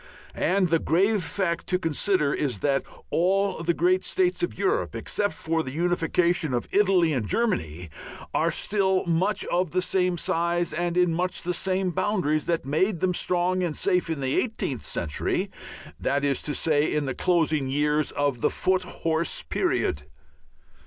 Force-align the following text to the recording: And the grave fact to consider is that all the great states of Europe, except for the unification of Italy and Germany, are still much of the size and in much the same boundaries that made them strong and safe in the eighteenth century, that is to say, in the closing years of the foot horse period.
And 0.33 0.69
the 0.69 0.79
grave 0.79 1.23
fact 1.23 1.67
to 1.67 1.77
consider 1.77 2.33
is 2.33 2.61
that 2.61 2.81
all 3.11 3.61
the 3.61 3.75
great 3.75 4.03
states 4.03 4.41
of 4.41 4.57
Europe, 4.57 4.95
except 4.95 5.35
for 5.35 5.61
the 5.61 5.73
unification 5.73 6.55
of 6.55 6.67
Italy 6.71 7.13
and 7.13 7.27
Germany, 7.27 7.91
are 8.33 8.49
still 8.49 9.05
much 9.05 9.45
of 9.51 9.69
the 9.69 10.17
size 10.17 10.73
and 10.73 10.97
in 10.97 11.13
much 11.13 11.43
the 11.43 11.53
same 11.53 11.91
boundaries 11.91 12.47
that 12.47 12.65
made 12.65 12.99
them 12.99 13.13
strong 13.13 13.61
and 13.61 13.77
safe 13.77 14.09
in 14.09 14.21
the 14.21 14.41
eighteenth 14.41 14.83
century, 14.83 15.51
that 15.99 16.25
is 16.25 16.41
to 16.41 16.55
say, 16.55 16.91
in 16.91 17.05
the 17.05 17.13
closing 17.13 17.69
years 17.69 18.11
of 18.11 18.41
the 18.41 18.49
foot 18.49 18.81
horse 18.83 19.43
period. 19.43 20.05